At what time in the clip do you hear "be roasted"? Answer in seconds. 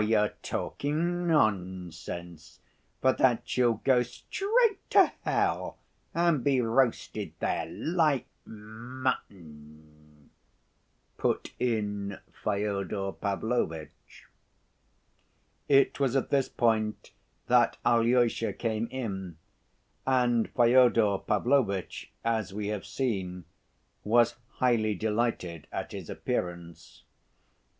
6.43-7.33